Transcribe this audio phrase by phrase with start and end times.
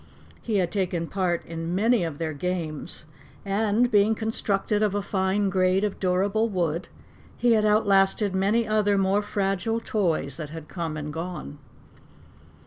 [0.41, 3.05] He had taken part in many of their games,
[3.45, 6.87] and being constructed of a fine grade of durable wood,
[7.37, 11.59] he had outlasted many other more fragile toys that had come and gone.